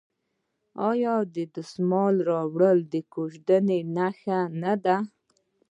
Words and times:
آیا 0.89 1.15
د 1.35 1.37
دسمال 1.55 2.15
راوړل 2.31 2.77
د 2.93 2.95
کوژدې 3.13 3.79
نښه 3.95 4.39
نه 4.61 4.73
ده؟ 4.83 4.97